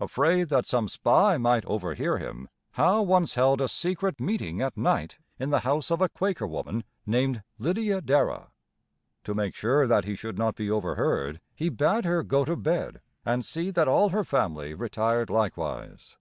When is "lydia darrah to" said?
7.58-9.34